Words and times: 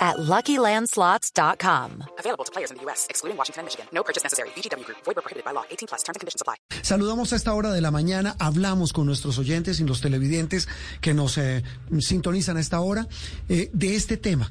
at 0.00 0.16
LuckyLandSlots.com. 0.16 2.04
Available 2.18 2.44
to 2.44 2.52
players 2.52 2.70
in 2.70 2.78
the 2.78 2.82
U.S., 2.84 3.06
excluding 3.10 3.36
Washington 3.36 3.60
and 3.60 3.66
Michigan. 3.66 3.86
No 3.92 4.02
purchase 4.02 4.22
necessary. 4.22 4.48
VGW 4.56 4.84
Group. 4.86 4.98
Void 5.04 5.16
where 5.16 5.22
prohibited 5.22 5.44
by 5.44 5.52
law. 5.52 5.64
18 5.70 5.88
plus. 5.88 6.02
Terms 6.02 6.16
and 6.16 6.20
conditions 6.20 6.40
apply. 6.40 6.56
Saludamos 6.82 7.32
a 7.32 7.36
esta 7.36 7.52
hora 7.52 7.72
de 7.72 7.80
la 7.80 7.90
mañana, 7.90 8.36
hablamos 8.38 8.92
con 8.92 9.06
nuestros 9.06 9.38
oyentes 9.38 9.80
y 9.80 9.84
los 9.84 10.00
televidentes 10.00 10.68
que 11.00 11.14
nos 11.14 11.36
eh, 11.38 11.62
sintonizan 12.00 12.56
a 12.56 12.60
esta 12.60 12.80
hora 12.80 13.06
eh, 13.48 13.70
de 13.72 13.96
este 13.96 14.16
tema. 14.16 14.50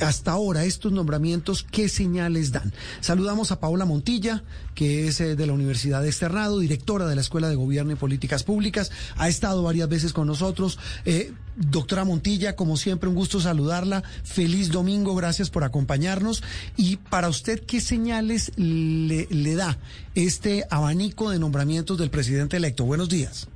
Hasta 0.00 0.32
ahora, 0.32 0.64
estos 0.64 0.92
nombramientos, 0.92 1.66
¿qué 1.70 1.88
señales 1.88 2.52
dan? 2.52 2.72
Saludamos 3.00 3.52
a 3.52 3.60
Paola 3.60 3.84
Montilla, 3.84 4.42
que 4.80 5.08
es 5.08 5.20
eh, 5.20 5.36
de 5.36 5.46
la 5.46 5.52
Universidad 5.52 6.00
de 6.00 6.08
Externado, 6.08 6.58
directora 6.58 7.06
de 7.06 7.14
la 7.14 7.20
Escuela 7.20 7.50
de 7.50 7.54
Gobierno 7.54 7.92
y 7.92 7.96
Políticas 7.96 8.44
Públicas. 8.44 8.90
Ha 9.18 9.28
estado 9.28 9.62
varias 9.62 9.90
veces 9.90 10.14
con 10.14 10.26
nosotros. 10.26 10.78
Eh, 11.04 11.32
doctora 11.54 12.04
Montilla, 12.04 12.56
como 12.56 12.78
siempre, 12.78 13.10
un 13.10 13.14
gusto 13.14 13.40
saludarla. 13.40 14.02
Feliz 14.24 14.72
domingo, 14.72 15.14
gracias 15.14 15.50
por 15.50 15.64
acompañarnos. 15.64 16.42
Y 16.78 16.96
para 16.96 17.28
usted, 17.28 17.60
¿qué 17.60 17.82
señales 17.82 18.52
le, 18.56 19.26
le 19.28 19.54
da 19.54 19.76
este 20.14 20.64
abanico 20.70 21.28
de 21.28 21.38
nombramientos 21.38 21.98
del 21.98 22.08
presidente 22.08 22.56
electo? 22.56 22.86
Buenos 22.86 23.10
días. 23.10 23.50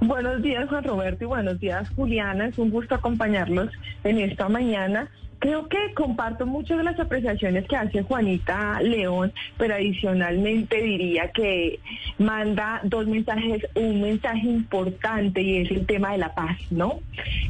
Buenos 0.00 0.42
días, 0.42 0.68
Juan 0.68 0.82
Roberto, 0.82 1.22
y 1.22 1.26
buenos 1.28 1.60
días, 1.60 1.88
Juliana. 1.94 2.48
Es 2.48 2.58
un 2.58 2.70
gusto 2.70 2.96
acompañarlos 2.96 3.70
en 4.02 4.18
esta 4.18 4.48
mañana. 4.48 5.08
Creo 5.44 5.68
que 5.68 5.92
comparto 5.92 6.46
muchas 6.46 6.78
de 6.78 6.84
las 6.84 6.98
apreciaciones 6.98 7.68
que 7.68 7.76
hace 7.76 8.02
Juanita 8.02 8.80
León, 8.80 9.30
pero 9.58 9.74
adicionalmente 9.74 10.80
diría 10.80 11.32
que 11.32 11.80
manda 12.16 12.80
dos 12.82 13.06
mensajes, 13.06 13.66
un 13.74 14.00
mensaje 14.00 14.46
importante 14.46 15.42
y 15.42 15.58
es 15.58 15.70
el 15.70 15.84
tema 15.84 16.12
de 16.12 16.18
la 16.18 16.34
paz, 16.34 16.56
¿no? 16.70 17.00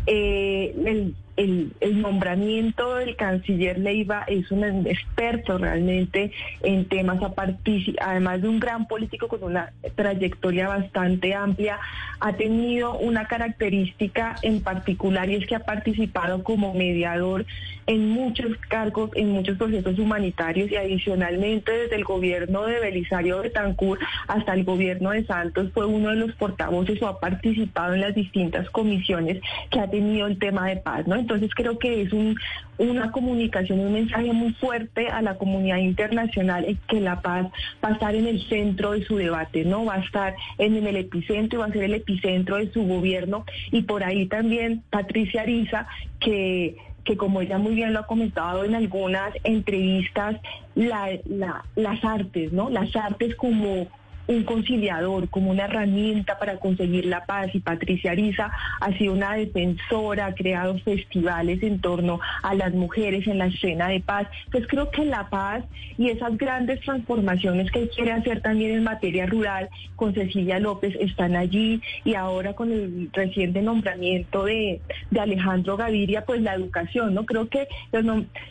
Eh, 0.09 1.13
el, 1.37 1.73
nombramiento 2.01 2.97
del 2.97 3.17
canciller 3.17 3.79
Leiva 3.79 4.25
es 4.27 4.51
un 4.51 4.87
experto 4.87 5.59
realmente 5.59 6.33
en 6.63 6.87
temas 6.87 7.23
a 7.23 7.33
partir, 7.33 7.97
además 8.01 8.43
de 8.43 8.49
un 8.49 8.61
gran 8.61 8.87
político 8.87 9.29
con 9.29 9.43
una 9.43 9.73
trayectoria 9.95 10.69
bastante 10.69 11.35
amplia, 11.35 11.79
ha 12.21 12.33
tenido 12.35 12.97
una 12.99 13.27
característica 13.27 14.37
en 14.43 14.63
particular 14.63 15.29
y 15.29 15.37
es 15.37 15.47
que 15.47 15.57
ha 15.57 15.61
participado 15.61 16.43
como 16.43 16.75
mediador 16.75 17.45
en 17.87 18.09
muchos 18.09 18.57
cargos, 18.69 19.11
en 19.15 19.31
muchos 19.31 19.59
procesos 19.59 19.99
humanitarios 19.99 20.71
y 20.71 20.77
adicionalmente 20.77 21.71
desde 21.71 21.97
el 21.97 22.05
gobierno 22.05 22.65
de 22.65 22.81
Belisario 22.81 23.41
Betancourt 23.41 24.01
hasta 24.27 24.55
el 24.55 24.65
gobierno 24.65 25.11
de 25.11 25.25
Santos 25.27 25.71
fue 25.75 25.85
uno 25.87 26.11
de 26.11 26.17
los 26.17 26.33
portavoces 26.33 27.03
o 27.03 27.09
ha 27.09 27.21
participado 27.21 27.95
en 27.95 28.01
las 28.01 28.15
distintas 28.15 28.71
comisiones 28.71 29.41
que 29.71 29.81
ha 29.81 29.91
tenido 29.91 30.27
el 30.27 30.39
tema 30.39 30.69
de 30.69 30.77
paz, 30.77 31.07
¿no? 31.07 31.24
Entonces 31.25 31.55
creo 31.55 31.79
que 31.79 32.03
es 32.03 32.13
un, 32.13 32.37
una 32.77 33.11
comunicación, 33.11 33.81
un 33.81 33.95
mensaje 33.95 34.31
muy 34.35 34.53
fuerte 34.53 35.09
a 35.09 35.23
la 35.23 35.39
comunidad 35.39 35.79
internacional 35.79 36.67
en 36.67 36.79
que 36.87 37.01
la 37.01 37.23
paz 37.23 37.47
va 37.83 37.89
a 37.89 37.93
estar 37.93 38.15
en 38.15 38.27
el 38.27 38.47
centro 38.47 38.91
de 38.91 39.03
su 39.07 39.17
debate, 39.17 39.65
¿no? 39.65 39.87
Va 39.87 39.95
a 39.95 40.01
estar 40.01 40.37
en, 40.59 40.77
en 40.77 40.87
el 40.87 40.97
epicentro 40.97 41.59
y 41.59 41.63
va 41.63 41.67
a 41.69 41.73
ser 41.73 41.85
el 41.85 41.95
epicentro 41.95 42.57
de 42.57 42.71
su 42.71 42.87
gobierno. 42.87 43.47
Y 43.73 43.83
por 43.83 44.05
ahí 44.05 44.27
también 44.27 44.83
Patricia 44.91 45.43
Ariza, 45.43 45.87
que 46.21 46.77
que 47.05 47.19
como 47.19 47.43
ella 47.43 47.59
muy 47.59 47.75
bien 47.75 47.93
lo 47.93 48.01
ha 48.01 48.07
comentado 48.07 48.65
en 48.65 48.75
algunas 48.75 49.31
entrevistas, 49.45 50.41
la, 50.75 51.11
la, 51.27 51.63
las 51.77 52.03
artes, 52.03 52.51
¿no? 52.51 52.71
Las 52.71 52.97
artes 52.97 53.35
como 53.37 53.89
un 54.27 54.45
conciliador, 54.45 55.29
como 55.29 55.51
una 55.51 55.65
herramienta 55.65 56.39
para 56.39 56.59
conseguir 56.59 57.07
la 57.07 57.25
paz. 57.25 57.55
Y 57.55 57.61
Patricia 57.61 58.13
Ariza 58.13 58.51
ha 58.81 58.93
sido 58.97 59.13
una 59.13 59.35
defensora, 59.35 60.27
ha 60.27 60.35
creado 60.35 60.79
festivales 60.79 61.63
en 61.63 61.81
torno 61.81 62.21
a 62.43 62.55
las 62.55 62.73
mujeres 62.75 63.27
en 63.27 63.39
la 63.39 63.47
escena 63.47 63.89
de 63.89 64.01
paz. 64.01 64.29
Pues 64.51 64.67
creo 64.67 64.91
que 64.91 65.05
la 65.05 65.29
paz 65.29 65.65
y 65.99 66.09
esas 66.09 66.37
grandes 66.37 66.81
transformaciones 66.81 67.71
que 67.71 67.89
quiere 67.89 68.13
hacer 68.13 68.41
también 68.41 68.73
en 68.73 68.85
materia 68.85 69.27
rural 69.27 69.69
con 69.97 70.15
Cecilia 70.15 70.59
López 70.59 70.95
están 71.01 71.37
allí 71.37 71.81
y 72.05 72.15
ahora 72.15 72.55
con 72.55 72.73
el 72.73 73.11
reciente 73.13 73.63
nombramiento 73.63 74.45
de, 74.45 74.81
de 75.11 75.21
Alejandro 75.21 75.77
Gaviria, 75.77 76.25
pues 76.25 76.41
la 76.41 76.55
educación, 76.55 77.15
¿no? 77.15 77.25
Creo 77.25 77.49
que, 77.49 77.69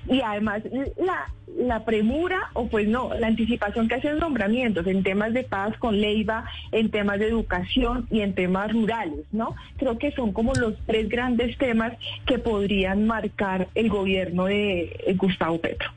y 0.08 0.22
además 0.22 0.64
la, 0.98 1.28
la 1.58 1.86
premura 1.86 2.50
o 2.54 2.68
pues 2.68 2.88
no, 2.88 3.14
la 3.14 3.28
anticipación 3.28 3.88
que 3.88 3.96
hacen 3.96 4.18
nombramientos 4.18 4.88
en 4.88 5.04
temas 5.04 5.34
de 5.34 5.44
paz 5.44 5.78
con 5.78 6.00
Leiva, 6.00 6.46
en 6.72 6.90
temas 6.90 7.20
de 7.20 7.28
educación 7.28 8.08
y 8.10 8.22
en 8.22 8.34
temas 8.34 8.72
rurales, 8.72 9.26
¿no? 9.32 9.56
Creo 9.78 9.98
que 9.98 10.12
son 10.12 10.34
como 10.34 10.54
los 10.54 10.76
tres 10.86 11.10
grandes 11.10 11.58
temas 11.58 11.94
que 12.26 12.40
podrían 12.40 13.06
marcar 13.06 13.68
el 13.76 13.90
gobierno 13.90 14.46
de 14.46 15.16
Gustavo 15.18 15.60
Petro. 15.60 15.90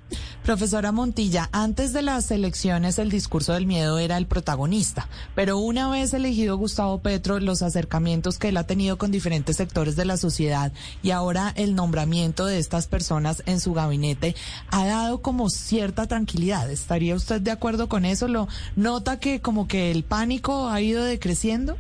Profesora 0.47 0.93
Montilla, 0.93 1.49
antes 1.51 1.93
de 1.93 2.03
las 2.03 2.31
elecciones 2.31 3.01
el 3.01 3.11
discurso 3.11 3.55
del 3.55 3.67
miedo 3.67 3.99
era 3.99 4.17
el 4.17 4.27
protagonista, 4.27 5.09
pero 5.35 5.59
una 5.59 5.91
vez 5.91 6.15
elegido 6.15 6.57
Gustavo 6.57 7.01
Petro, 7.01 7.41
los 7.41 7.63
acercamientos 7.63 8.39
que 8.39 8.51
él 8.51 8.57
ha 8.57 8.63
tenido 8.63 8.97
con 8.97 9.11
diferentes 9.11 9.57
sectores 9.57 9.97
de 9.97 10.05
la 10.05 10.17
sociedad 10.17 10.73
y 11.03 11.11
ahora 11.11 11.53
el 11.57 11.75
nombramiento 11.75 12.47
de 12.47 12.61
estas 12.61 12.87
personas 12.87 13.43
en 13.47 13.59
su 13.59 13.75
gabinete 13.75 14.37
ha 14.71 14.87
dado 14.87 15.21
como 15.21 15.51
cierta 15.51 16.07
tranquilidad. 16.07 16.71
¿Estaría 16.71 17.17
usted 17.17 17.41
de 17.41 17.51
acuerdo 17.51 17.89
con 17.89 18.05
eso? 18.05 18.29
¿Lo 18.29 18.47
nota 18.77 19.19
que 19.19 19.41
como 19.41 19.67
que 19.67 19.91
el 19.91 20.05
pánico 20.05 20.69
ha 20.69 20.81
ido 20.81 21.03
decreciendo? 21.03 21.77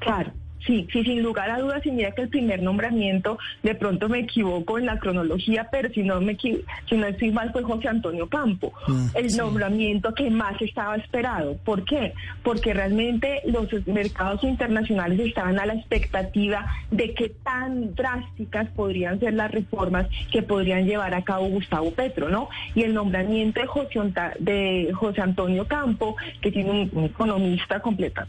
Claro. 0.00 0.32
Sí, 0.66 0.86
sí, 0.92 1.04
sin 1.04 1.22
lugar 1.22 1.50
a 1.50 1.58
dudas, 1.58 1.84
y 1.84 1.90
mira 1.90 2.12
que 2.12 2.22
el 2.22 2.28
primer 2.28 2.62
nombramiento, 2.62 3.38
de 3.62 3.74
pronto 3.74 4.08
me 4.08 4.20
equivoco 4.20 4.78
en 4.78 4.86
la 4.86 4.98
cronología, 4.98 5.68
pero 5.70 5.90
si 5.90 6.02
no 6.02 6.20
me 6.20 6.36
si 6.36 6.96
no 6.96 7.06
estoy 7.06 7.32
mal 7.32 7.52
fue 7.52 7.62
José 7.62 7.88
Antonio 7.88 8.28
Campo, 8.28 8.72
mm, 8.88 9.06
el 9.14 9.36
nombramiento 9.36 10.14
que 10.14 10.30
más 10.30 10.60
estaba 10.60 10.96
esperado. 10.96 11.56
¿Por 11.64 11.84
qué? 11.84 12.14
Porque 12.42 12.72
realmente 12.72 13.42
los 13.46 13.68
mercados 13.86 14.42
internacionales 14.42 15.20
estaban 15.20 15.58
a 15.58 15.66
la 15.66 15.74
expectativa 15.74 16.66
de 16.90 17.14
qué 17.14 17.28
tan 17.42 17.94
drásticas 17.94 18.68
podrían 18.70 19.20
ser 19.20 19.34
las 19.34 19.50
reformas 19.50 20.06
que 20.32 20.42
podrían 20.42 20.86
llevar 20.86 21.14
a 21.14 21.22
cabo 21.22 21.46
Gustavo 21.48 21.90
Petro, 21.90 22.28
¿no? 22.28 22.48
Y 22.74 22.82
el 22.82 22.94
nombramiento 22.94 23.60
de 23.60 23.66
José, 23.66 24.00
de 24.38 24.92
José 24.94 25.20
Antonio 25.20 25.66
Campo, 25.66 26.16
que 26.40 26.50
tiene 26.50 26.70
un, 26.70 26.90
un 26.92 27.04
economista 27.04 27.80
completa, 27.80 28.26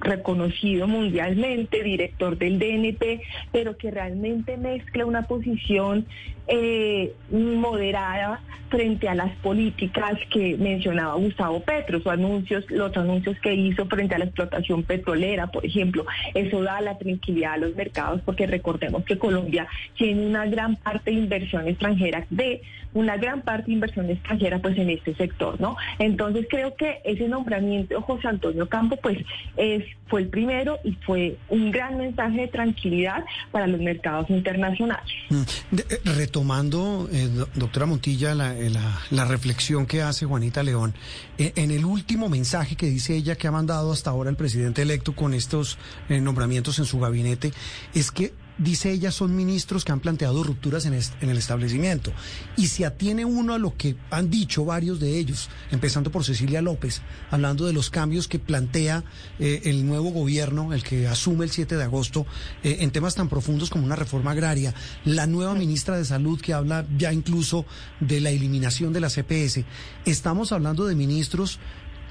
reconocido 0.00 0.88
mundialmente, 0.88 1.49
director 1.56 2.36
del 2.38 2.58
DNP, 2.58 3.20
pero 3.52 3.76
que 3.76 3.90
realmente 3.90 4.56
mezcla 4.56 5.06
una 5.06 5.22
posición 5.22 6.06
eh, 6.46 7.14
moderada 7.30 8.40
frente 8.70 9.08
a 9.08 9.14
las 9.14 9.34
políticas 9.36 10.14
que 10.32 10.56
mencionaba 10.56 11.14
Gustavo 11.14 11.60
Petro, 11.60 11.98
sus 11.98 12.06
anuncios, 12.06 12.68
los 12.70 12.96
anuncios 12.96 13.38
que 13.40 13.52
hizo 13.54 13.86
frente 13.86 14.14
a 14.14 14.18
la 14.18 14.26
explotación 14.26 14.84
petrolera, 14.84 15.48
por 15.48 15.66
ejemplo, 15.66 16.06
eso 16.34 16.62
da 16.62 16.80
la 16.80 16.96
tranquilidad 16.96 17.54
a 17.54 17.56
los 17.58 17.74
mercados 17.74 18.20
porque 18.24 18.46
recordemos 18.46 19.04
que 19.04 19.18
Colombia 19.18 19.66
tiene 19.96 20.26
una 20.26 20.46
gran 20.46 20.76
parte 20.76 21.10
de 21.10 21.18
inversión 21.18 21.66
extranjera, 21.66 22.26
de 22.30 22.62
una 22.94 23.16
gran 23.16 23.42
parte 23.42 23.66
de 23.66 23.72
inversión 23.72 24.08
extranjera 24.08 24.60
pues 24.60 24.78
en 24.78 24.90
este 24.90 25.14
sector, 25.14 25.60
¿no? 25.60 25.76
Entonces 25.98 26.46
creo 26.48 26.74
que 26.76 27.00
ese 27.04 27.28
nombramiento 27.28 27.94
de 27.94 28.00
José 28.00 28.28
Antonio 28.28 28.68
Campo 28.68 28.96
pues 28.96 29.18
es 29.56 29.84
fue 30.06 30.22
el 30.22 30.28
primero 30.28 30.78
y 30.84 30.92
fue 31.06 31.36
un 31.48 31.70
gran 31.70 31.98
mensaje 31.98 32.42
de 32.42 32.48
tranquilidad 32.48 33.24
para 33.50 33.66
los 33.66 33.80
mercados 33.80 34.30
internacionales. 34.30 35.12
Mm. 35.28 35.42
Eh, 35.76 36.00
retomando, 36.04 37.08
eh, 37.12 37.28
doctora 37.54 37.86
Montilla, 37.86 38.32
eh, 38.52 38.70
la, 39.10 39.24
reflexión 39.24 39.86
que 39.86 40.02
hace 40.02 40.26
Juanita 40.26 40.62
León, 40.62 40.94
en 41.38 41.70
el 41.70 41.84
último 41.84 42.28
mensaje 42.28 42.76
que 42.76 42.86
dice 42.86 43.14
ella 43.14 43.36
que 43.36 43.46
ha 43.46 43.52
mandado 43.52 43.92
hasta 43.92 44.10
ahora 44.10 44.30
el 44.30 44.36
presidente 44.36 44.82
electo 44.82 45.14
con 45.14 45.34
estos 45.34 45.78
nombramientos 46.08 46.78
en 46.78 46.84
su 46.84 46.98
gabinete, 46.98 47.52
es 47.94 48.10
que 48.10 48.32
dice 48.60 48.92
ella, 48.92 49.10
son 49.10 49.34
ministros 49.34 49.84
que 49.84 49.92
han 49.92 50.00
planteado 50.00 50.44
rupturas 50.44 50.86
en, 50.86 50.94
el 50.94 51.38
establecimiento. 51.38 52.12
Y 52.56 52.68
se 52.68 52.86
atiene 52.86 53.24
uno 53.24 53.54
a 53.54 53.58
lo 53.58 53.76
que 53.76 53.96
han 54.10 54.30
dicho 54.30 54.64
varios 54.64 55.00
de 55.00 55.18
ellos, 55.18 55.48
empezando 55.70 56.10
por 56.10 56.24
Cecilia 56.24 56.62
López, 56.62 57.00
hablando 57.30 57.66
de 57.66 57.72
los 57.72 57.90
cambios 57.90 58.28
que 58.28 58.38
plantea 58.38 59.02
eh, 59.38 59.62
el 59.64 59.86
nuevo 59.86 60.10
gobierno, 60.10 60.72
el 60.72 60.82
que 60.82 61.08
asume 61.08 61.44
el 61.44 61.50
7 61.50 61.76
de 61.76 61.84
agosto, 61.84 62.26
eh, 62.62 62.78
en 62.80 62.90
temas 62.90 63.14
tan 63.14 63.28
profundos 63.28 63.70
como 63.70 63.84
una 63.84 63.96
reforma 63.96 64.32
agraria. 64.32 64.74
La 65.04 65.26
nueva 65.26 65.54
ministra 65.54 65.96
de 65.96 66.04
Salud 66.04 66.40
que 66.40 66.52
habla 66.52 66.86
ya 66.96 67.12
incluso 67.12 67.64
de 67.98 68.20
la 68.20 68.30
eliminación 68.30 68.92
de 68.92 69.00
la 69.00 69.08
CPS. 69.08 69.64
Estamos 70.04 70.52
hablando 70.52 70.86
de 70.86 70.94
ministros 70.94 71.58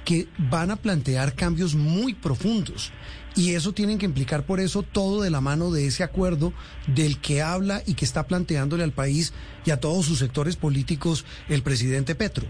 que 0.10 0.28
van 0.50 0.72
a 0.72 0.76
plantear 0.76 1.36
cambios 1.36 1.76
muy 1.76 2.16
profundos. 2.16 2.92
Y 3.36 3.54
eso 3.54 3.74
tienen 3.74 4.00
que 4.00 4.08
implicar 4.08 4.44
por 4.44 4.60
eso 4.60 4.82
todo 4.82 5.22
de 5.22 5.30
la 5.30 5.40
mano 5.40 5.70
de 5.70 5.86
ese 5.86 6.02
acuerdo 6.02 6.52
del 6.88 7.20
que 7.20 7.44
habla 7.44 7.84
y 7.86 7.94
que 7.94 8.06
está 8.06 8.26
planteándole 8.26 8.84
al 8.84 8.92
país 8.92 9.34
y 9.68 9.70
a 9.70 9.80
todos 9.80 10.08
sus 10.08 10.18
sectores 10.18 10.56
políticos 10.56 11.26
el 11.48 11.62
presidente 11.62 12.16
Petro. 12.16 12.48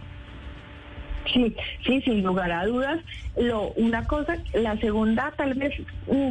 Sí, 1.34 1.56
sí, 1.86 2.02
sin 2.02 2.24
lugar 2.24 2.52
a 2.52 2.66
dudas. 2.66 3.00
Lo, 3.38 3.72
una 3.74 4.06
cosa, 4.08 4.38
la 4.54 4.78
segunda 4.78 5.32
tal 5.38 5.54
vez 5.54 5.74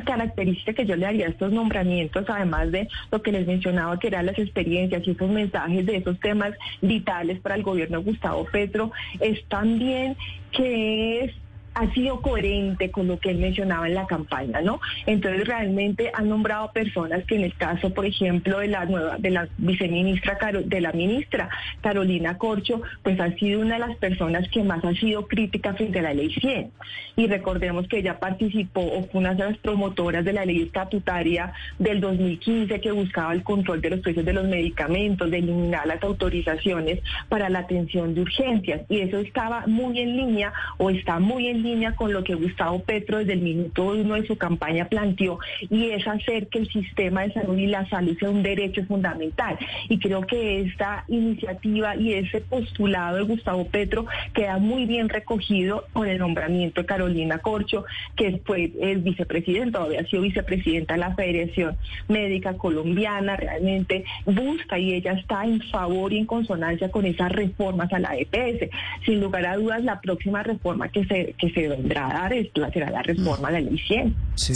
característica 0.05 0.73
que 0.73 0.87
yo 0.87 0.97
le 0.97 1.06
haría 1.06 1.27
a 1.27 1.31
estos 1.31 1.53
nombramientos, 1.53 2.25
además 2.29 2.73
de 2.73 2.89
lo 3.11 3.23
que 3.23 3.33
les 3.33 3.47
mencionaba, 3.47 3.99
que 3.99 4.09
eran 4.09 4.27
las 4.27 4.39
experiencias 4.39 5.06
y 5.06 5.12
esos 5.12 5.31
mensajes 5.31 5.87
de 5.87 5.97
esos 5.97 6.19
temas 6.21 6.53
vitales 6.83 7.41
para 7.41 7.55
el 7.55 7.62
gobierno 7.62 7.99
de 7.99 8.05
Gustavo 8.05 8.47
Petro, 8.50 8.93
es 9.21 9.45
también 9.47 10.17
que 10.50 11.25
es 11.25 11.33
ha 11.79 11.93
sido 11.95 12.21
coherente 12.21 12.91
con 12.91 13.07
lo 13.07 13.19
que 13.21 13.31
él 13.31 13.39
mencionaba 13.39 13.87
en 13.87 13.95
la 13.95 14.07
campaña, 14.07 14.61
¿no? 14.61 14.81
Entonces 15.07 15.47
realmente 15.47 16.11
han 16.13 16.29
nombrado 16.29 16.73
personas 16.73 17.25
que 17.25 17.37
en 17.37 17.45
el 17.45 17.55
caso, 17.55 17.95
por 17.95 18.05
ejemplo, 18.05 18.59
de 18.59 18.67
la 18.67 18.85
nueva, 18.85 19.17
de 19.19 19.31
la 19.31 19.49
viceministra, 19.59 20.37
de 20.65 20.81
la 20.81 20.93
ministra 20.93 21.49
Carolina 21.81 22.37
Corcho, 22.37 22.83
pues 23.03 23.21
ha 23.21 23.31
sido 23.35 23.61
una 23.61 23.75
de 23.75 23.87
las 23.87 23.97
personas 23.97 24.49
que 24.49 24.65
más 24.65 24.85
ha 24.85 24.93
sido 24.95 25.29
crítica 25.29 25.75
frente 25.75 26.01
a 26.01 26.03
la 26.03 26.15
ley 26.15 26.35
100. 26.35 26.73
Y 27.17 27.27
recordemos 27.29 27.87
que 27.87 27.99
ella 27.99 28.19
participó 28.19 28.81
o 28.81 29.09
una 29.13 29.35
de 29.35 29.45
las 29.45 29.59
promotoras 29.59 30.25
de 30.25 30.33
la 30.33 30.45
ley 30.45 30.63
estatutaria 30.63 31.53
del 31.79 32.01
2015 32.01 32.81
que 32.81 32.91
buscaba 32.91 33.33
el 33.33 33.45
control 33.45 33.81
de 33.81 33.91
los 33.91 34.01
precios 34.01 34.25
de 34.25 34.33
los 34.33 34.47
medicamentos, 34.47 35.31
de 35.31 35.39
eliminar 35.39 35.87
las 35.87 36.03
autorizaciones 36.03 37.01
para 37.29 37.49
la 37.49 37.61
atención 37.61 38.15
de 38.15 38.23
urgencias. 38.23 38.83
Y 38.89 39.01
eso 39.01 39.19
estaba 39.19 39.65
muy 39.69 40.01
en 40.01 40.17
línea 40.17 40.53
o 40.79 40.91
está 40.91 41.21
muy 41.21 41.47
en 41.47 41.63
línea 41.63 41.68
con 41.97 42.12
lo 42.12 42.25
que 42.25 42.35
Gustavo 42.35 42.81
Petro 42.81 43.19
desde 43.19 43.35
el 43.35 43.41
minuto 43.41 43.85
uno 43.85 44.15
de 44.15 44.26
su 44.26 44.37
campaña 44.37 44.88
planteó 44.88 45.38
y 45.69 45.91
es 45.91 46.06
hacer 46.06 46.49
que 46.49 46.61
el 46.61 46.69
sistema 46.69 47.23
de 47.23 47.32
salud 47.32 47.59
y 47.59 47.67
la 47.67 47.87
salud 47.88 48.17
sea 48.19 48.31
un 48.31 48.43
derecho 48.43 48.85
fundamental. 48.85 49.59
Y 49.88 49.99
creo 49.99 50.23
que 50.23 50.62
esta 50.62 51.05
iniciativa 51.09 51.94
y 51.97 52.15
ese 52.15 52.41
postulado 52.41 53.19
de 53.19 53.23
Gustavo 53.25 53.67
Petro 53.67 54.06
queda 54.32 54.59
muy 54.59 54.87
bien 54.87 55.09
recogido 55.09 55.85
con 55.93 56.09
el 56.09 56.19
nombramiento 56.19 56.81
de 56.81 56.87
Carolina 56.87 57.38
Corcho, 57.38 57.85
que 58.17 58.41
fue 58.44 58.73
el 58.81 58.99
vicepresidente, 58.99 59.73
todavía 59.73 60.00
ha 60.00 60.06
sido 60.06 60.23
vicepresidenta 60.23 60.94
de 60.94 61.00
la 61.00 61.15
Federación 61.15 61.76
Médica 62.09 62.55
Colombiana, 62.55 63.37
realmente 63.37 64.05
busca 64.25 64.79
y 64.79 64.94
ella 64.94 65.12
está 65.12 65.44
en 65.44 65.61
favor 65.70 66.12
y 66.12 66.19
en 66.19 66.26
consonancia 66.26 66.91
con 66.91 67.05
esas 67.05 67.31
reformas 67.31 67.93
a 67.93 67.99
la 67.99 68.17
EPS. 68.17 68.70
Sin 69.05 69.20
lugar 69.20 69.44
a 69.47 69.56
dudas, 69.56 69.85
la 69.85 70.00
próxima 70.00 70.43
reforma 70.43 70.88
que 70.88 71.05
se, 71.05 71.35
se 71.50 71.69
vendrá 71.69 72.09
a 72.11 72.23
dar 72.23 72.33
es, 72.33 72.49
será 72.73 72.91
la 72.91 73.03
reforma 73.03 73.50
de 73.50 73.61
la 73.61 73.71
ley 73.71 73.79
100. 73.79 74.29
Sí. 74.37 74.55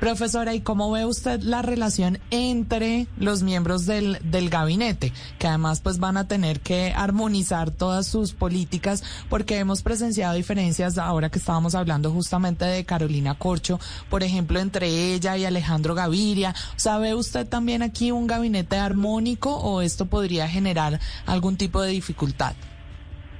Profesora, 0.00 0.54
¿y 0.54 0.60
cómo 0.60 0.90
ve 0.90 1.04
usted 1.04 1.40
la 1.42 1.60
relación 1.60 2.18
entre 2.30 3.06
los 3.18 3.42
miembros 3.42 3.84
del, 3.84 4.18
del 4.22 4.48
gabinete? 4.48 5.12
Que 5.38 5.48
además 5.48 5.80
pues 5.80 5.98
van 5.98 6.16
a 6.16 6.28
tener 6.28 6.60
que 6.60 6.92
armonizar 6.96 7.70
todas 7.70 8.06
sus 8.06 8.32
políticas 8.32 9.04
porque 9.28 9.58
hemos 9.58 9.82
presenciado 9.82 10.34
diferencias 10.34 10.96
ahora 10.98 11.30
que 11.30 11.38
estábamos 11.38 11.74
hablando 11.74 12.10
justamente 12.10 12.64
de 12.64 12.84
Carolina 12.84 13.34
Corcho, 13.34 13.78
por 14.08 14.22
ejemplo, 14.22 14.60
entre 14.60 15.12
ella 15.14 15.36
y 15.36 15.44
Alejandro 15.44 15.94
Gaviria. 15.94 16.54
¿Sabe 16.76 17.14
usted 17.14 17.46
también 17.46 17.82
aquí 17.82 18.12
un 18.12 18.26
gabinete 18.26 18.76
armónico 18.76 19.56
o 19.56 19.82
esto 19.82 20.06
podría 20.06 20.48
generar 20.48 21.00
algún 21.26 21.56
tipo 21.56 21.82
de 21.82 21.90
dificultad? 21.90 22.54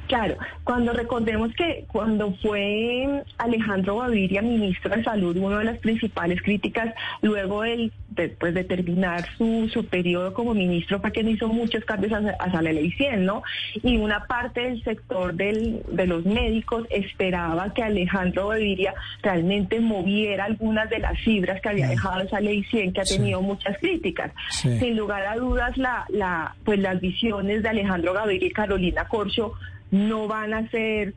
Claro, 0.06 0.36
cuando 0.62 0.92
recordemos 0.92 1.52
que 1.54 1.84
cuando 1.88 2.32
fue 2.42 3.22
Alejandro 3.38 3.98
Gaviria 3.98 4.40
ministro 4.40 4.94
de 4.94 5.02
Salud, 5.02 5.36
una 5.36 5.58
de 5.58 5.64
las 5.64 5.78
principales 5.78 6.40
críticas, 6.42 6.94
luego 7.22 7.62
del, 7.62 7.92
después 8.10 8.54
de 8.54 8.64
terminar 8.64 9.24
su, 9.36 9.68
su 9.72 9.84
periodo 9.86 10.32
como 10.32 10.54
ministro, 10.54 11.00
fue 11.00 11.12
que 11.12 11.24
no 11.24 11.30
hizo 11.30 11.48
muchos 11.48 11.84
cambios 11.84 12.12
hacia, 12.12 12.62
la 12.62 12.72
ley 12.72 12.92
100, 12.92 13.24
¿no? 13.24 13.42
Y 13.82 13.96
una 13.96 14.26
parte 14.26 14.62
del 14.62 14.82
sector 14.84 15.34
del, 15.34 15.82
de 15.90 16.06
los 16.06 16.24
médicos 16.24 16.86
esperaba 16.90 17.74
que 17.74 17.82
Alejandro 17.82 18.48
Gaviria 18.48 18.94
realmente 19.22 19.80
moviera 19.80 20.44
algunas 20.44 20.88
de 20.88 21.00
las 21.00 21.18
fibras 21.20 21.60
que 21.60 21.68
había 21.68 21.88
dejado 21.88 22.22
esa 22.22 22.40
ley 22.40 22.62
100, 22.64 22.92
que 22.92 23.00
ha 23.00 23.04
tenido 23.04 23.42
muchas 23.42 23.76
críticas. 23.78 24.32
Sin 24.50 24.96
lugar 24.96 25.26
a 25.26 25.36
dudas, 25.36 25.76
la, 25.76 26.06
la, 26.08 26.54
pues 26.64 26.78
las 26.78 27.00
visiones 27.00 27.62
de 27.62 27.68
Alejandro 27.68 28.12
Gaviria 28.12 28.48
y 28.48 28.52
Carolina 28.52 29.06
Corcho 29.08 29.52
no 29.90 30.28
van 30.28 30.54
a 30.54 30.68
ser 30.70 31.14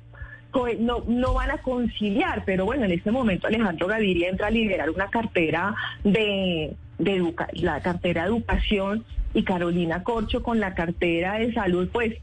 no, 0.79 1.03
no 1.07 1.33
van 1.33 1.51
a 1.51 1.57
conciliar, 1.59 2.43
pero 2.45 2.65
bueno, 2.65 2.85
en 2.85 2.91
este 2.91 3.11
momento 3.11 3.47
Alejandro 3.47 3.87
Gaviria 3.87 4.29
entra 4.29 4.47
a 4.47 4.51
liderar 4.51 4.89
una 4.89 5.07
cartera 5.09 5.75
de, 6.03 6.75
de 6.97 7.33
la 7.53 7.81
cartera 7.81 8.23
de 8.23 8.29
educación 8.29 9.05
y 9.33 9.43
Carolina 9.43 10.03
Corcho 10.03 10.41
con 10.41 10.59
la 10.59 10.73
cartera 10.73 11.35
de 11.35 11.53
salud, 11.53 11.87
pues 11.91 12.15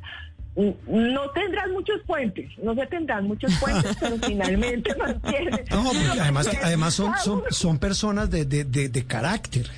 no 0.56 1.31
tendrán 1.31 1.73
muchos 1.73 2.00
puentes, 2.06 2.50
no 2.62 2.75
se 2.75 2.87
tendrán 2.87 3.26
muchos 3.26 3.53
puentes, 3.56 3.94
pero 4.00 4.17
finalmente 4.19 4.94
mantienen. 4.99 5.64
No, 5.70 5.85
porque 5.85 6.20
además, 6.20 6.49
además 6.62 6.94
son, 6.94 7.12
son, 7.23 7.43
son 7.50 7.79
personas 7.79 8.31
de, 8.31 8.44
de, 8.44 8.64
de, 8.64 9.05
carácter. 9.05 9.69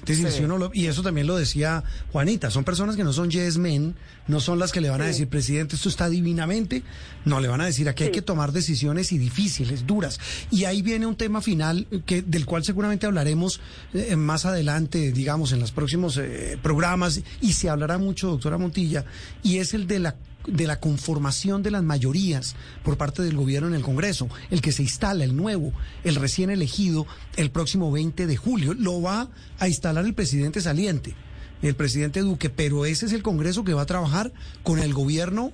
y 0.72 0.86
eso 0.86 1.02
también 1.02 1.26
lo 1.26 1.36
decía 1.36 1.82
Juanita, 2.12 2.50
son 2.50 2.64
personas 2.64 2.96
que 2.96 3.04
no 3.04 3.12
son 3.12 3.30
yes 3.30 3.58
men, 3.58 3.96
no 4.28 4.40
son 4.40 4.58
las 4.58 4.72
que 4.72 4.80
le 4.80 4.90
van 4.90 5.00
a 5.00 5.06
decir, 5.06 5.28
presidente, 5.28 5.74
esto 5.74 5.88
está 5.88 6.08
divinamente. 6.08 6.82
No, 7.24 7.40
le 7.40 7.48
van 7.48 7.60
a 7.60 7.66
decir, 7.66 7.88
aquí 7.88 8.04
hay 8.04 8.10
que 8.10 8.22
tomar 8.22 8.52
decisiones 8.52 9.10
y 9.12 9.18
difíciles, 9.18 9.86
duras. 9.86 10.20
Y 10.50 10.64
ahí 10.64 10.82
viene 10.82 11.06
un 11.06 11.16
tema 11.16 11.40
final 11.40 11.86
que 12.06 12.22
del 12.22 12.46
cual 12.46 12.62
seguramente 12.62 13.06
hablaremos 13.06 13.60
eh, 13.94 14.16
más 14.16 14.44
adelante, 14.44 15.12
digamos, 15.12 15.52
en 15.52 15.60
los 15.60 15.72
próximos 15.72 16.18
eh, 16.18 16.58
programas, 16.62 17.22
y 17.40 17.54
se 17.54 17.68
hablará 17.68 17.98
mucho, 17.98 18.28
doctora 18.28 18.58
Montilla, 18.58 19.04
y 19.42 19.58
es 19.58 19.74
el 19.74 19.86
de 19.86 19.98
la 19.98 20.16
de 20.48 20.66
la 20.66 20.80
conformación 20.80 21.62
de 21.62 21.70
las 21.70 21.82
mayorías 21.82 22.56
por 22.82 22.96
parte 22.96 23.22
del 23.22 23.36
gobierno 23.36 23.68
en 23.68 23.74
el 23.74 23.82
Congreso, 23.82 24.28
el 24.50 24.60
que 24.60 24.72
se 24.72 24.82
instala, 24.82 25.24
el 25.24 25.36
nuevo, 25.36 25.72
el 26.04 26.16
recién 26.16 26.50
elegido, 26.50 27.06
el 27.36 27.50
próximo 27.50 27.92
20 27.92 28.26
de 28.26 28.36
julio. 28.36 28.74
Lo 28.74 29.00
va 29.00 29.28
a 29.58 29.68
instalar 29.68 30.04
el 30.04 30.14
presidente 30.14 30.60
saliente, 30.60 31.14
el 31.62 31.74
presidente 31.74 32.20
Duque, 32.20 32.50
pero 32.50 32.84
ese 32.84 33.06
es 33.06 33.12
el 33.12 33.22
Congreso 33.22 33.64
que 33.64 33.74
va 33.74 33.82
a 33.82 33.86
trabajar 33.86 34.32
con 34.62 34.78
el 34.78 34.94
gobierno 34.94 35.52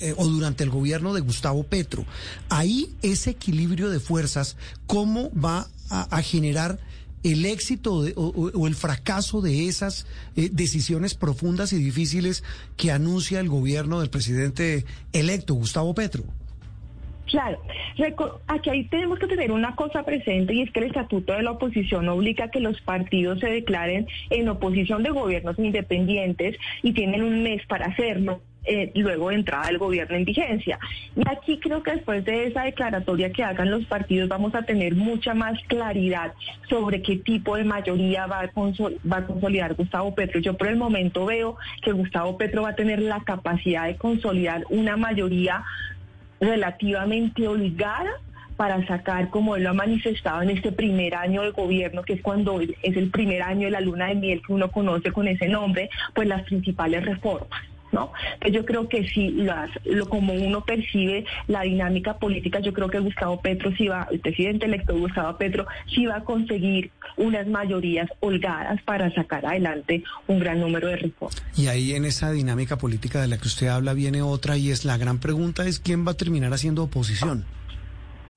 eh, 0.00 0.14
o 0.16 0.26
durante 0.26 0.64
el 0.64 0.70
gobierno 0.70 1.12
de 1.12 1.20
Gustavo 1.20 1.64
Petro. 1.64 2.06
Ahí 2.48 2.94
ese 3.02 3.30
equilibrio 3.30 3.90
de 3.90 4.00
fuerzas, 4.00 4.56
¿cómo 4.86 5.30
va 5.32 5.68
a 5.92 6.22
generar 6.22 6.78
el 7.22 7.44
éxito 7.44 8.04
o, 8.16 8.66
el 8.66 8.74
fracaso 8.74 9.40
de 9.40 9.66
esas 9.68 10.06
eh, 10.36 10.48
decisiones 10.52 11.14
profundas 11.14 11.72
y 11.72 11.76
difíciles 11.76 12.44
que 12.76 12.92
anuncia 12.92 13.40
el 13.40 13.48
gobierno 13.48 14.00
del 14.00 14.10
presidente 14.10 14.84
electo, 15.12 15.54
Gustavo 15.54 15.94
Petro? 15.94 16.24
Claro, 17.30 17.62
aquí 18.48 18.70
ahí 18.70 18.84
tenemos 18.84 19.18
que 19.20 19.28
tener 19.28 19.52
una 19.52 19.76
cosa 19.76 20.02
presente 20.02 20.52
y 20.52 20.62
es 20.62 20.72
que 20.72 20.80
el 20.80 20.86
estatuto 20.86 21.32
de 21.32 21.42
la 21.42 21.52
oposición 21.52 22.08
obliga 22.08 22.46
a 22.46 22.50
que 22.50 22.58
los 22.58 22.80
partidos 22.80 23.38
se 23.38 23.46
declaren 23.46 24.08
en 24.30 24.48
oposición 24.48 25.04
de 25.04 25.10
gobiernos 25.10 25.56
independientes 25.56 26.56
y 26.82 26.92
tienen 26.92 27.22
un 27.22 27.44
mes 27.44 27.64
para 27.66 27.86
hacerlo. 27.86 28.40
Eh, 28.64 28.92
luego 28.94 29.30
de 29.30 29.36
entrada 29.36 29.68
del 29.68 29.78
gobierno 29.78 30.16
en 30.16 30.24
vigencia. 30.26 30.78
Y 31.16 31.22
aquí 31.26 31.58
creo 31.58 31.82
que 31.82 31.92
después 31.92 32.22
de 32.26 32.46
esa 32.46 32.64
declaratoria 32.64 33.32
que 33.32 33.42
hagan 33.42 33.70
los 33.70 33.86
partidos 33.86 34.28
vamos 34.28 34.54
a 34.54 34.62
tener 34.62 34.94
mucha 34.94 35.32
más 35.32 35.58
claridad 35.66 36.34
sobre 36.68 37.00
qué 37.00 37.16
tipo 37.16 37.56
de 37.56 37.64
mayoría 37.64 38.26
va 38.26 38.40
a, 38.40 38.50
va 39.10 39.26
consolidar 39.26 39.74
Gustavo 39.74 40.14
Petro. 40.14 40.40
Yo 40.40 40.58
por 40.58 40.68
el 40.68 40.76
momento 40.76 41.24
veo 41.24 41.56
que 41.82 41.92
Gustavo 41.92 42.36
Petro 42.36 42.62
va 42.62 42.70
a 42.70 42.74
tener 42.76 43.00
la 43.00 43.20
capacidad 43.20 43.86
de 43.86 43.96
consolidar 43.96 44.64
una 44.68 44.94
mayoría 44.98 45.64
relativamente 46.38 47.48
holgada 47.48 48.10
para 48.56 48.86
sacar, 48.86 49.30
como 49.30 49.56
él 49.56 49.62
lo 49.62 49.70
ha 49.70 49.74
manifestado 49.74 50.42
en 50.42 50.50
este 50.50 50.70
primer 50.70 51.14
año 51.14 51.42
de 51.44 51.50
gobierno, 51.52 52.02
que 52.02 52.12
es 52.12 52.20
cuando 52.20 52.60
es 52.60 52.96
el 52.96 53.10
primer 53.10 53.40
año 53.40 53.64
de 53.64 53.70
la 53.70 53.80
luna 53.80 54.08
de 54.08 54.16
miel 54.16 54.42
que 54.46 54.52
uno 54.52 54.70
conoce 54.70 55.12
con 55.12 55.28
ese 55.28 55.48
nombre, 55.48 55.88
pues 56.14 56.28
las 56.28 56.42
principales 56.42 57.06
reformas. 57.06 57.62
¿No? 57.92 58.12
yo 58.50 58.64
creo 58.64 58.88
que 58.88 59.08
si 59.08 59.30
las, 59.30 59.70
lo, 59.84 60.08
como 60.08 60.32
uno 60.32 60.64
percibe 60.64 61.24
la 61.46 61.62
dinámica 61.62 62.18
política, 62.18 62.60
yo 62.60 62.72
creo 62.72 62.88
que 62.88 62.98
Gustavo 62.98 63.40
Petro 63.40 63.70
sí 63.76 63.88
va, 63.88 64.08
el 64.10 64.20
presidente 64.20 64.66
electo 64.66 64.96
Gustavo 64.96 65.36
Petro 65.38 65.66
sí 65.92 66.06
va 66.06 66.16
a 66.16 66.24
conseguir 66.24 66.90
unas 67.16 67.46
mayorías 67.46 68.08
holgadas 68.20 68.82
para 68.82 69.12
sacar 69.14 69.44
adelante 69.46 70.02
un 70.26 70.38
gran 70.38 70.60
número 70.60 70.88
de 70.88 70.96
reformas. 70.96 71.42
Y 71.56 71.66
ahí 71.68 71.92
en 71.92 72.04
esa 72.04 72.30
dinámica 72.30 72.78
política 72.78 73.20
de 73.20 73.28
la 73.28 73.38
que 73.38 73.48
usted 73.48 73.68
habla 73.68 73.92
viene 73.92 74.22
otra 74.22 74.56
y 74.56 74.70
es 74.70 74.84
la 74.84 74.96
gran 74.96 75.18
pregunta 75.18 75.66
es 75.66 75.78
quién 75.78 76.06
va 76.06 76.12
a 76.12 76.16
terminar 76.16 76.52
haciendo 76.52 76.82
oposición. 76.84 77.44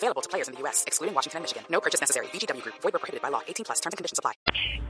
Available 0.00 0.22
to 0.22 0.30
players 0.30 0.48
in 0.48 0.54
the 0.54 0.60
U.S., 0.62 0.82
excluding 0.86 1.14
Washington 1.14 1.38
and 1.38 1.44
Michigan. 1.44 1.64
No 1.68 1.78
purchase 1.80 2.00
necessary. 2.00 2.26
VGW 2.32 2.62
Group. 2.62 2.76
Void 2.80 2.92
prohibited 2.92 3.20
by 3.20 3.28
law. 3.28 3.42
18 3.46 3.64
plus. 3.66 3.80
Terms 3.80 3.92
and 3.92 3.98
conditions 3.98 4.18
apply. 4.18 4.32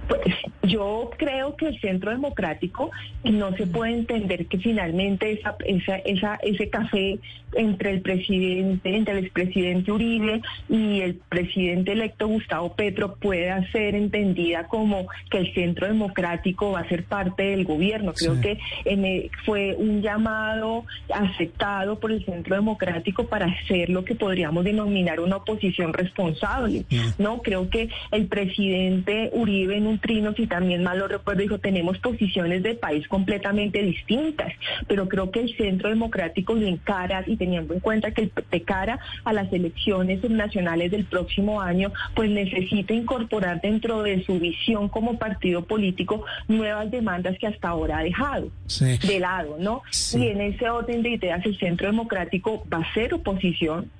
Pues 0.06 0.22
yo 0.62 1.10
creo 1.18 1.56
que 1.56 1.66
el 1.66 1.80
centro 1.80 2.12
democrático 2.12 2.90
no 3.24 3.50
se 3.56 3.66
puede 3.66 3.92
entender 3.92 4.46
que 4.46 4.58
finalmente 4.58 5.32
esa, 5.32 5.56
esa, 5.66 5.96
esa, 5.96 6.34
ese 6.42 6.70
café 6.70 7.18
entre 7.54 7.90
el 7.90 8.02
presidente, 8.02 8.94
entre 8.94 9.18
el 9.18 9.24
expresidente 9.24 9.90
Uribe 9.90 10.42
y 10.68 11.00
el 11.00 11.16
presidente 11.16 11.90
electo 11.92 12.28
Gustavo 12.28 12.74
Petro 12.76 13.16
pueda 13.16 13.68
ser 13.72 13.96
entendida 13.96 14.68
como 14.68 15.08
que 15.30 15.38
el 15.38 15.52
centro 15.54 15.88
democrático 15.88 16.70
va 16.72 16.80
a 16.80 16.88
ser 16.88 17.04
parte 17.04 17.42
del 17.42 17.64
gobierno. 17.64 18.12
Creo 18.14 18.36
Sí. 18.36 18.40
que 18.40 18.58
en 18.84 19.04
el- 19.04 19.30
fue 19.44 19.74
un 19.76 20.02
llamado 20.02 20.84
aceptado 21.12 21.98
por 21.98 22.12
el 22.12 22.24
centro 22.24 22.54
democrático 22.54 23.26
para 23.26 23.46
hacer 23.46 23.90
lo 23.90 24.04
que 24.04 24.14
podríamos 24.14 24.62
denominar 24.62 24.99
una 25.20 25.36
oposición 25.36 25.92
responsable. 25.92 26.84
No, 27.18 27.40
creo 27.42 27.70
que 27.70 27.88
el 28.10 28.26
presidente 28.26 29.30
Uribe 29.32 29.76
en 29.76 29.86
un 29.86 29.98
trino, 29.98 30.34
si 30.34 30.46
también 30.46 30.82
mal 30.82 30.98
lo 30.98 31.08
recuerdo, 31.08 31.40
dijo 31.42 31.58
tenemos 31.58 31.98
posiciones 31.98 32.62
de 32.62 32.74
país 32.74 33.08
completamente 33.08 33.82
distintas, 33.82 34.52
pero 34.86 35.08
creo 35.08 35.30
que 35.30 35.40
el 35.40 35.56
centro 35.56 35.88
democrático 35.88 36.54
lo 36.54 36.66
encara 36.66 37.24
y 37.26 37.36
teniendo 37.36 37.74
en 37.74 37.80
cuenta 37.80 38.10
que 38.10 38.22
el, 38.22 38.32
de 38.50 38.62
cara 38.62 38.98
a 39.24 39.32
las 39.32 39.52
elecciones 39.52 40.20
subnacionales 40.20 40.90
del 40.90 41.04
próximo 41.04 41.60
año, 41.60 41.92
pues 42.14 42.30
necesita 42.30 42.92
incorporar 42.92 43.60
dentro 43.60 44.02
de 44.02 44.22
su 44.24 44.38
visión 44.38 44.88
como 44.88 45.18
partido 45.18 45.64
político 45.64 46.24
nuevas 46.48 46.90
demandas 46.90 47.38
que 47.38 47.46
hasta 47.46 47.68
ahora 47.68 47.98
ha 47.98 48.02
dejado 48.02 48.50
Sí. 48.66 48.98
de 49.06 49.20
lado, 49.20 49.56
¿no? 49.58 49.82
Sí. 49.90 50.18
Y 50.18 50.28
en 50.28 50.40
ese 50.40 50.68
orden 50.68 51.02
de 51.02 51.10
ideas 51.10 51.44
el 51.44 51.58
Centro 51.58 51.86
Democrático 51.86 52.64
va 52.72 52.78
a 52.78 52.94
ser 52.94 53.14
oposición, 53.14 53.90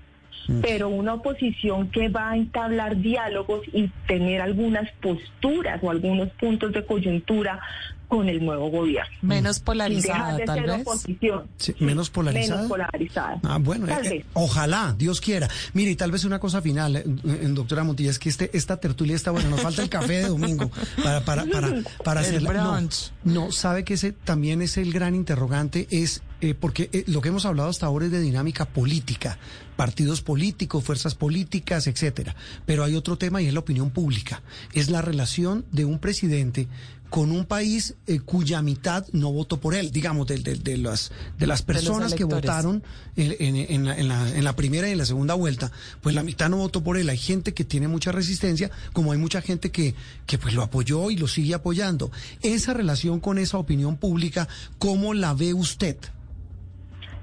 pero 0.63 0.89
una 0.89 1.15
oposición 1.15 1.91
que 1.91 2.09
va 2.09 2.31
a 2.31 2.37
entablar 2.37 2.97
diálogos 2.97 3.61
y 3.73 3.89
tener 4.09 4.41
algunas 4.41 4.91
posturas 5.01 5.81
o 5.83 5.91
algunos 5.91 6.29
puntos 6.31 6.73
de 6.73 6.85
coyuntura 6.85 7.61
con 8.09 8.29
el 8.29 8.45
nuevo 8.45 8.69
gobierno. 8.71 9.09
Menos 9.23 9.59
Sin 9.59 9.65
dejar 9.65 9.65
polarizada, 9.65 10.37
de 10.37 10.45
tal 10.45 10.63
vez. 10.65 10.81
oposición. 10.81 11.45
Sí, 11.57 11.77
menos 11.79 12.11
polarizada. 12.11 12.57
Menos 12.63 12.69
polarizada. 12.69 13.41
Ah, 13.45 13.59
bueno, 13.61 13.87
Tal 13.87 14.05
eh, 14.07 14.11
vez. 14.11 14.23
eh, 14.23 14.27
ojalá, 14.33 14.97
Dios 14.99 15.21
quiera. 15.21 15.49
Mire, 15.75 15.93
y 15.93 15.95
tal 15.97 16.11
vez 16.11 16.25
una 16.25 16.41
cosa 16.41 16.61
final, 16.61 16.97
eh, 16.97 17.05
eh, 17.07 17.47
doctora 17.51 17.85
Montilla, 17.85 18.11
es 18.11 18.19
que 18.19 18.29
este, 18.29 18.51
esta 18.53 18.79
tertulia 18.81 19.15
está 19.15 19.31
buena, 19.31 19.49
nos 19.49 19.61
falta 19.61 19.83
el 19.83 19.89
café 19.89 20.15
de 20.15 20.29
domingo 20.29 20.73
para, 21.05 21.21
para, 21.25 21.45
para, 21.47 21.69
para 22.05 22.21
El 22.23 22.27
hacerla. 22.27 22.53
No. 22.53 22.89
No, 23.23 23.53
sabe 23.53 23.85
que 23.85 23.95
ese 23.95 24.11
también 24.11 24.61
es 24.61 24.77
el 24.77 24.93
gran 24.93 25.15
interrogante, 25.15 25.87
es 25.93 26.21
eh, 26.41 26.55
porque 26.55 26.89
eh, 26.93 27.05
lo 27.07 27.21
que 27.21 27.29
hemos 27.29 27.45
hablado 27.47 27.69
hasta 27.69 27.87
ahora 27.87 28.07
es 28.07 28.13
de 28.13 28.21
dinámica 28.21 28.65
política, 28.67 29.39
partidos 29.77 30.23
políticos, 30.23 30.85
fuerzas 30.85 31.15
políticas, 31.15 31.87
etcétera. 31.87 32.35
Pero 32.67 32.85
hay 32.85 32.95
otro 32.95 33.17
tema 33.19 33.41
y 33.43 33.47
es 33.47 33.55
la 33.55 33.61
opinión 33.61 33.91
pública. 33.91 34.43
Es 34.73 34.91
la 34.91 35.03
relación 35.03 35.65
de 35.73 35.85
un 35.85 35.99
presidente 35.99 36.69
con 37.11 37.33
un 37.33 37.45
país 37.45 37.97
eh, 38.07 38.21
cuya 38.21 38.63
mitad 38.63 39.05
no 39.13 39.33
votó 39.33 39.59
por 39.61 39.75
él, 39.75 39.91
digamos, 39.91 40.29
de, 40.29 40.39
de- 40.39 40.55
de 40.55 40.77
las, 40.79 41.11
de 41.41 41.47
las 41.49 41.63
personas 41.63 42.13
que 42.15 42.23
votaron 42.47 42.83
en, 43.17 43.35
en- 43.41 43.57
en 43.69 43.85
la, 43.85 43.97
en 43.99 44.09
la- 44.09 44.37
en 44.37 44.45
la 44.45 44.55
primera 44.55 44.89
y 44.89 44.93
en 44.93 44.99
la 44.99 45.05
segunda 45.05 45.35
vuelta, 45.35 45.73
pues 46.03 46.15
la 46.15 46.23
mitad 46.23 46.49
no 46.49 46.59
votó 46.59 46.85
por 46.85 46.97
él. 46.97 47.09
Hay 47.09 47.19
gente 47.19 47.53
que 47.53 47.65
tiene 47.65 47.89
mucha 47.89 48.13
resistencia, 48.13 48.71
como 48.93 49.11
hay 49.11 49.19
mucha 49.19 49.43
gente 49.43 49.73
que, 49.73 49.97
que 50.27 50.39
pues 50.39 50.55
lo 50.55 50.63
apoyó 50.63 51.11
y 51.11 51.17
lo 51.17 51.27
sigue 51.27 51.53
apoyando. 51.55 52.13
Esa 52.43 52.75
relación 52.75 53.19
con 53.19 53.39
esa 53.39 53.59
opinión 53.59 53.97
pública, 53.97 54.47
¿cómo 54.79 55.13
la 55.13 55.35
ve 55.35 55.53
usted? 55.53 55.97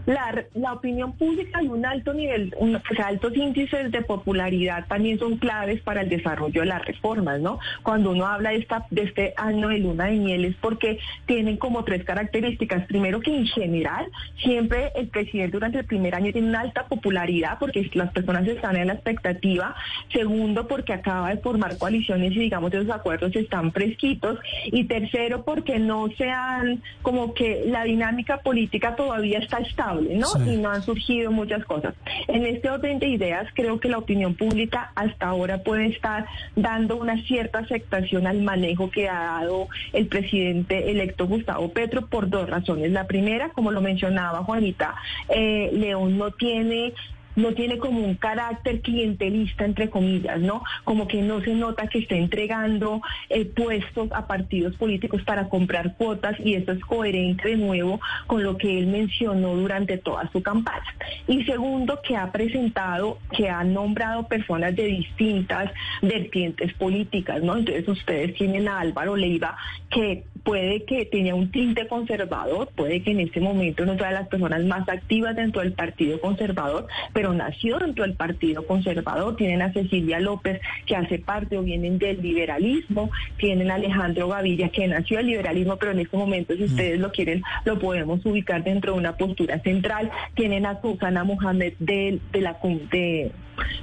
La, 0.08 0.74
opinión 0.74 1.14
pública 1.18 1.62
y 1.62 1.68
un 1.68 1.86
alto 1.86 2.14
nivel, 2.14 2.56
altos 3.04 3.36
índices 3.36 3.92
de 3.92 4.02
popularidad 4.02 4.86
también 4.88 5.20
son 5.20 5.38
claves 5.38 5.82
para 5.82 6.02
el 6.02 6.10
desarrollo 6.10 6.62
de 6.62 6.68
las 6.68 6.86
reformas, 6.86 7.42
¿no? 7.42 7.60
Cuando 7.84 8.12
uno 8.12 8.26
habla 8.26 8.52
de, 8.52 8.58
esta, 8.58 8.86
de 8.90 9.04
este 9.04 9.34
año 9.36 9.68
de 9.68 9.80
luna 9.80 10.06
de 10.06 10.14
miel 10.14 10.46
es 10.46 10.56
porque 10.56 10.98
tienen 11.26 11.58
como 11.58 11.84
tres 11.84 12.06
características. 12.06 12.86
Primero 12.88 13.20
que 13.20 13.36
en 13.36 13.48
general 13.48 14.08
siempre 14.42 14.92
el 14.96 15.10
presidente 15.10 15.52
durante 15.52 15.80
el 15.80 15.86
primer 15.86 16.16
año 16.16 16.32
tiene 16.32 16.48
una 16.48 16.62
alta 16.62 16.86
popularidad 16.86 17.58
porque 17.60 17.90
las 17.94 18.12
personas 18.14 18.48
están 18.48 18.78
en 18.78 18.88
la 18.88 18.94
expectativa. 18.94 19.76
Segundo, 20.14 20.68
porque 20.68 20.94
acaba 20.94 21.30
de 21.30 21.38
formar 21.42 21.78
coaliciones 21.78 22.32
y 22.32 22.40
digamos 22.40 22.74
esos 22.74 22.90
acuerdos 22.90 23.36
están 23.36 23.74
fresquitos. 23.74 24.40
Y 24.68 24.86
tercero, 24.86 25.44
porque 25.44 25.80
no 25.80 26.08
se 26.18 26.30
han, 26.30 26.82
como 27.02 27.34
que 27.34 27.64
la 27.68 27.84
dinámica 27.84 28.38
política 28.38 28.96
todavía 28.96 29.40
está 29.40 29.58
estable, 29.58 29.97
¿no? 30.02 30.28
Sí. 30.28 30.52
Y 30.52 30.58
no 30.58 30.70
han 30.70 30.82
surgido 30.84 31.32
muchas 31.32 31.66
cosas. 31.66 31.94
En 32.28 32.46
este 32.46 32.70
orden 32.70 33.00
de 33.00 33.08
ideas, 33.08 33.48
creo 33.54 33.80
que 33.80 33.90
la 33.90 33.98
opinión 33.98 34.36
pública 34.36 34.92
hasta 34.96 35.28
ahora 35.28 35.60
puede 35.60 35.88
estar 35.88 36.26
dando 36.56 36.98
una 36.98 37.22
cierta 37.24 37.60
aceptación 37.60 38.28
al 38.28 38.42
manejo 38.42 38.90
que 38.90 39.10
ha 39.10 39.40
dado 39.40 39.68
el 39.94 40.08
presidente 40.08 40.92
electo 40.92 41.28
Gustavo 41.28 41.70
Petro 41.70 42.08
por 42.08 42.30
dos 42.30 42.50
razones. 42.50 42.92
La 42.92 43.08
primera, 43.08 43.50
como 43.50 43.72
lo 43.72 43.82
mencionaba 43.82 44.44
Juanita, 44.44 44.96
eh, 45.30 45.70
León 45.74 46.18
no 46.18 46.32
tiene 46.32 46.94
no 47.38 47.54
tiene 47.54 47.78
como 47.78 48.02
un 48.02 48.16
carácter 48.16 48.82
clientelista, 48.82 49.64
entre 49.64 49.90
comillas, 49.90 50.42
¿no? 50.42 50.64
Como 50.84 51.08
que 51.08 51.22
no 51.22 51.40
se 51.42 51.54
nota 51.54 51.88
que 51.88 52.00
esté 52.00 52.18
entregando 52.18 53.02
eh, 53.30 53.46
puestos 53.46 54.12
a 54.12 54.28
partidos 54.28 54.76
políticos 54.76 55.22
para 55.24 55.48
comprar 55.48 55.96
cuotas 55.96 56.36
y 56.44 56.56
eso 56.56 56.72
es 56.72 56.80
coherente 56.82 57.50
de 57.50 57.58
nuevo 57.58 58.02
con 58.26 58.44
lo 58.44 58.58
que 58.58 58.80
él 58.80 58.88
mencionó 58.88 59.56
durante 59.56 59.98
toda 59.98 60.30
su 60.32 60.42
campaña. 60.42 60.84
Y 61.28 61.44
segundo, 61.46 62.00
que 62.02 62.16
ha 62.18 62.32
presentado, 62.32 63.20
que 63.36 63.50
ha 63.50 63.64
nombrado 63.64 64.28
personas 64.28 64.76
de 64.76 64.86
distintas 64.86 65.72
vertientes 66.02 66.74
políticas, 66.74 67.44
¿no? 67.44 67.56
Entonces 67.56 67.88
ustedes 67.88 68.34
tienen 68.34 68.68
a 68.68 68.80
Álvaro 68.80 69.16
Leiva, 69.16 69.56
que 69.92 70.24
puede 70.44 70.86
que 70.86 71.06
tenía 71.06 71.36
un 71.36 71.52
tinte 71.52 71.88
conservador, 71.88 72.70
puede 72.76 73.04
que 73.04 73.12
en 73.12 73.20
este 73.20 73.42
momento 73.42 73.86
no 73.86 73.98
sea 73.98 74.08
de 74.08 74.14
las 74.14 74.28
personas 74.30 74.64
más 74.64 74.88
activas 74.88 75.36
dentro 75.36 75.62
del 75.62 75.74
Partido 75.74 76.20
Conservador, 76.22 76.88
pero 77.12 77.27
nació 77.34 77.80
dentro 77.80 78.04
del 78.04 78.14
Partido 78.14 78.66
Conservador. 78.66 79.36
Tienen 79.36 79.62
a 79.62 79.74
Cecilia 79.74 80.20
López, 80.20 80.62
que 80.86 80.96
hace 80.96 81.20
parte 81.20 81.58
o 81.58 81.64
vienen 81.64 81.98
del 81.98 82.22
liberalismo. 82.22 83.10
Tienen 83.38 83.72
a 83.72 83.76
Alejandro 83.76 84.28
Gavilla, 84.28 84.70
que 84.70 84.88
nació 84.88 85.18
del 85.18 85.28
liberalismo, 85.28 85.78
pero 85.78 85.92
en 85.92 86.00
este 86.00 86.18
momento, 86.18 86.56
si 86.56 86.64
ustedes 86.64 87.00
lo 87.00 87.12
quieren, 87.12 87.44
lo 87.66 87.80
podemos 87.80 88.26
ubicar 88.26 88.64
dentro 88.64 88.94
de 88.94 89.00
una 89.00 89.18
postura 89.18 89.60
central. 89.60 90.12
Tienen 90.36 90.66
a 90.66 90.82
Susana 90.82 91.24
Mohamed 91.24 91.74
de, 91.80 92.20
de 92.32 92.42
la 92.42 92.58
de, 92.92 93.32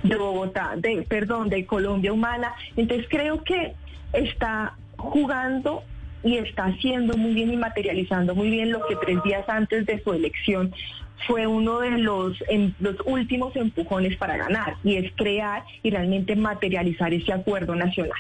de 0.03 0.17
Bogotá, 0.17 0.75
de, 0.77 1.03
perdón, 1.03 1.49
de 1.49 1.65
Colombia 1.67 2.13
Humana. 2.13 2.55
Entonces 2.77 3.07
creo 3.09 3.43
que 3.45 3.75
está 4.13 4.77
jugando 4.97 5.83
y 6.23 6.39
está 6.39 6.65
haciendo 6.65 7.17
muy 7.17 7.35
bien 7.35 7.53
y 7.53 7.57
materializando 7.57 8.35
muy 8.35 8.51
bien 8.51 8.73
lo 8.73 8.85
que 8.87 8.97
tres 8.97 9.23
días 9.23 9.47
antes 9.49 9.85
de 9.87 10.03
su 10.03 10.13
elección 10.13 10.73
fue 11.27 11.47
uno 11.47 11.81
de 11.81 11.91
los, 11.99 12.37
últimos 13.05 13.57
empujones 13.57 14.17
para 14.17 14.37
ganar 14.37 14.77
y 14.85 14.97
es 14.97 15.13
crear 15.17 15.65
y 15.83 15.91
realmente 15.91 16.37
materializar 16.37 17.13
ese 17.15 17.33
acuerdo 17.33 17.75
nacional. 17.75 18.19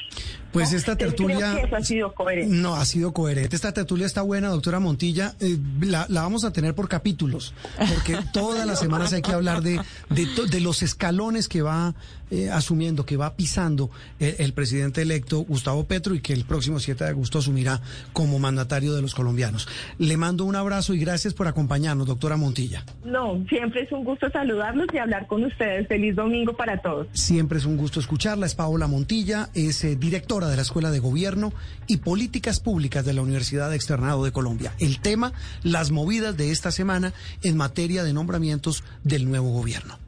Pues 0.55 0.71
¿no? 0.71 0.79
esta 0.79 0.97
tertulia... 0.97 1.59
eso 1.59 1.77
ha 1.77 1.83
sido 1.83 2.15
coherente. 2.15 2.55
No, 2.55 2.77
ha 2.77 2.85
sido 2.85 3.13
coherente. 3.13 3.57
Esta 3.57 3.73
tertulia 3.73 4.07
está 4.07 4.23
buena, 4.23 4.49
doctora 4.49 4.79
Montilla. 4.79 5.35
Eh, 5.41 5.59
la, 5.81 6.07
la 6.09 6.23
vamos 6.23 6.45
a 6.45 6.53
tener 6.53 6.75
por 6.75 6.89
capítulos, 6.89 7.53
porque 7.77 8.17
todas 8.33 8.65
las 8.65 8.79
semanas 8.79 9.13
hay 9.13 9.21
que 9.21 9.33
hablar 9.33 9.63
de, 9.63 9.81
de, 10.11 10.61
los 10.61 10.83
escalones 10.83 11.49
que 11.49 11.61
va 11.61 11.95
eh, 12.31 12.51
asumiendo, 12.51 13.05
que 13.05 13.17
va 13.17 13.35
pisando 13.35 13.91
el, 14.21 14.37
el 14.39 14.53
presidente 14.53 15.03
electo 15.03 15.41
Gustavo 15.41 15.85
Petro 15.85 16.15
y 16.15 16.21
que 16.21 16.33
el 16.33 16.45
próximo 16.45 16.79
7 16.79 17.03
de 17.03 17.11
agosto 17.11 17.39
asumirá 17.41 17.81
como 18.13 18.39
mandatario 18.39 18.95
de 18.95 19.03
los 19.03 19.13
colombianos. 19.13 19.67
Le 19.99 20.17
mando 20.17 20.45
un 20.45 20.55
abrazo 20.55 20.95
y 20.95 21.01
gracias 21.01 21.35
por 21.35 21.49
acompañarnos, 21.49 22.07
doctora 22.07 22.37
Montilla. 22.37 22.85
No, 23.05 23.45
siempre 23.49 23.83
es 23.83 23.91
un 23.91 24.05
gusto 24.05 24.31
saludarlos 24.31 24.87
y 24.93 24.99
hablar 24.99 25.27
con 25.27 25.45
ustedes. 25.45 25.89
Feliz 25.89 26.15
domingo 26.15 26.57
para 26.57 26.81
todos. 26.81 27.09
Siempre 27.13 27.59
es 27.59 27.65
un 27.65 27.77
gusto 27.77 27.99
escucharla. 27.99 28.47
Es 28.47 28.55
Paola 28.55 28.87
Montilla, 28.87 29.51
es 29.53 29.83
eh, 29.83 29.97
directora 29.97 30.44
de 30.49 30.57
la 30.57 30.63
Escuela 30.63 30.91
de 30.91 31.01
Gobierno 31.01 31.53
y 31.87 31.99
Políticas 31.99 32.61
Públicas 32.61 33.05
de 33.05 33.13
la 33.13 33.23
Universidad 33.23 33.73
Externado 33.75 34.25
de 34.25 34.33
Colombia. 34.33 34.75
El 34.79 35.01
tema, 35.01 35.33
las 35.63 35.91
movidas 35.91 36.37
de 36.37 36.51
esta 36.51 36.71
semana 36.71 37.13
en 37.43 37.57
materia 37.57 38.05
de 38.05 38.13
nombramientos 38.13 38.85
del 39.03 39.29
nuevo 39.29 39.51
gobierno. 39.51 39.99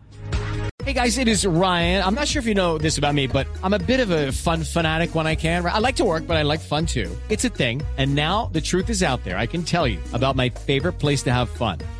Hey 0.87 0.93
guys, 0.93 1.19
it 1.19 1.27
is 1.27 1.45
Ryan. 1.45 2.05
I'm 2.05 2.15
not 2.15 2.29
sure 2.29 2.39
if 2.39 2.47
you 2.47 2.55
know 2.55 2.79
this 2.79 2.97
about 2.97 3.13
me, 3.13 3.27
but 3.27 3.49
I'm 3.65 3.73
a 3.73 3.79
bit 3.79 3.99
of 3.99 4.11
a 4.11 4.31
fun 4.31 4.63
fanatic 4.63 5.17
when 5.17 5.27
I 5.27 5.35
can. 5.35 5.67
I 5.67 5.81
like 5.81 5.97
to 5.97 6.05
work, 6.05 6.29
but 6.29 6.37
I 6.37 6.43
like 6.43 6.61
fun 6.61 6.87
too. 6.87 7.11
It's 7.29 7.45
a 7.45 7.49
thing. 7.49 7.83
And 7.99 8.15
now 8.15 8.51
the 8.53 8.61
truth 8.61 8.89
is 8.89 9.03
out 9.03 9.25
there. 9.25 9.37
I 9.37 9.47
can 9.47 9.65
tell 9.65 9.89
you 9.89 9.99
about 10.13 10.37
my 10.37 10.49
favorite 10.49 11.01
place 11.01 11.25
to 11.25 11.33
have 11.33 11.51
fun. 11.51 11.79